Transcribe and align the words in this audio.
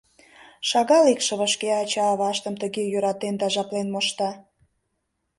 Шагал 0.69 1.05
икшыве 1.13 1.47
шке 1.53 1.69
ача-аважым 1.81 2.55
тыге 2.61 2.83
йӧратен 2.91 3.35
да 3.41 3.47
жаплен 3.53 3.87
мошта. 3.93 4.29